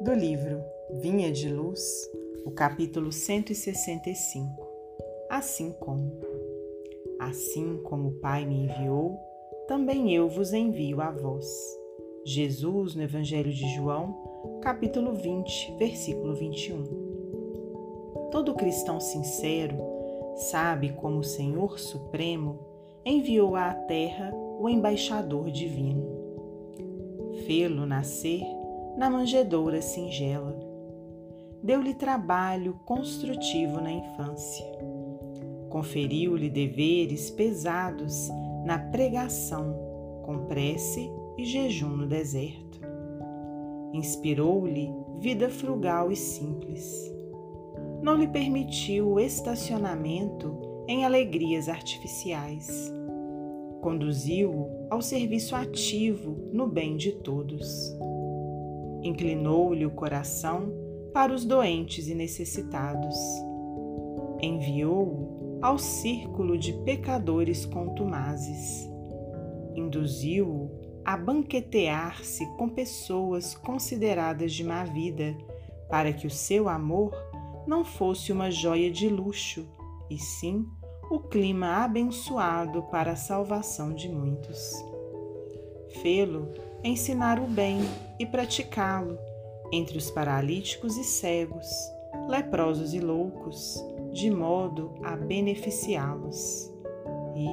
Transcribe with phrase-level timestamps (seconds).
[0.00, 0.62] do livro
[1.02, 1.82] Vinha de Luz,
[2.44, 4.64] o capítulo 165.
[5.28, 6.12] Assim como.
[7.18, 9.18] Assim como o Pai me enviou,
[9.66, 11.46] também eu vos envio a vós.
[12.24, 18.28] Jesus, no Evangelho de João, capítulo 20, versículo 21.
[18.30, 19.76] Todo cristão sincero
[20.36, 22.60] sabe como o Senhor Supremo
[23.04, 26.06] enviou à terra o embaixador divino.
[27.46, 28.57] Fê-lo nascer
[28.98, 30.58] na manjedoura singela.
[31.62, 34.66] Deu-lhe trabalho construtivo na infância.
[35.70, 38.28] Conferiu-lhe deveres pesados
[38.64, 39.72] na pregação,
[40.24, 42.80] com prece e jejum no deserto.
[43.92, 47.08] Inspirou-lhe vida frugal e simples.
[48.02, 52.92] Não lhe permitiu o estacionamento em alegrias artificiais.
[53.80, 57.96] Conduziu-o ao serviço ativo no bem de todos
[59.02, 60.72] Inclinou-lhe o coração
[61.12, 63.16] para os doentes e necessitados.
[64.40, 68.88] Enviou-o ao círculo de pecadores contumazes.
[69.74, 70.70] Induziu-o
[71.04, 75.36] a banquetear-se com pessoas consideradas de má vida,
[75.88, 77.12] para que o seu amor
[77.66, 79.66] não fosse uma joia de luxo,
[80.10, 80.66] e sim
[81.10, 84.72] o clima abençoado para a salvação de muitos.
[86.02, 86.52] Fê-lo
[86.82, 87.80] ensinar o bem
[88.18, 89.18] e praticá-lo
[89.72, 91.68] entre os paralíticos e cegos,
[92.28, 96.72] leprosos e loucos, de modo a beneficiá-los.
[97.36, 97.48] E,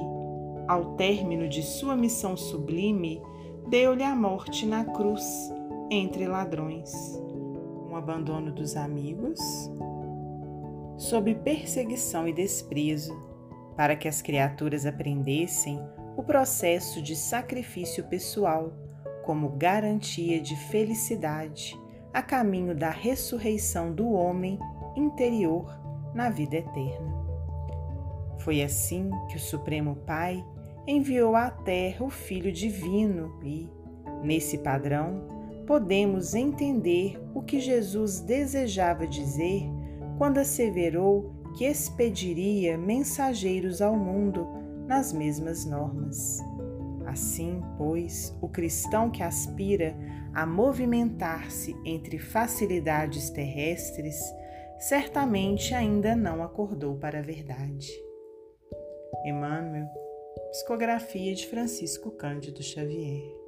[0.68, 3.20] ao término de sua missão sublime,
[3.68, 5.24] deu-lhe a morte na cruz,
[5.90, 6.92] entre ladrões,
[7.88, 9.38] um abandono dos amigos,
[10.96, 13.14] sob perseguição e desprezo,
[13.76, 15.78] para que as criaturas aprendessem
[16.16, 18.72] o processo de sacrifício pessoal
[19.26, 21.76] como garantia de felicidade
[22.14, 24.58] a caminho da ressurreição do homem
[24.94, 25.66] interior
[26.14, 27.26] na vida eterna.
[28.38, 30.42] Foi assim que o Supremo Pai
[30.86, 33.68] enviou à Terra o Filho Divino e,
[34.22, 35.26] nesse padrão,
[35.66, 39.68] podemos entender o que Jesus desejava dizer
[40.16, 44.46] quando asseverou que expediria mensageiros ao mundo
[44.86, 46.40] nas mesmas normas.
[47.16, 49.96] Assim, pois, o cristão que aspira
[50.34, 54.20] a movimentar-se entre facilidades terrestres
[54.78, 57.90] certamente ainda não acordou para a verdade.
[59.24, 59.88] Emmanuel,
[60.50, 63.45] Psicografia de Francisco Cândido Xavier.